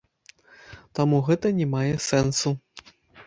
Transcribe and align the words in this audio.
Таму 0.99 1.19
гэта 1.27 1.51
не 1.59 1.67
мае 1.75 1.91
сэнсу. 2.09 2.55